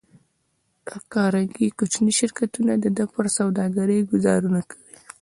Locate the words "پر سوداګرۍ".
3.13-3.99